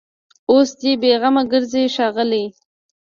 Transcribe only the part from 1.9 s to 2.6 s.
ښاغلي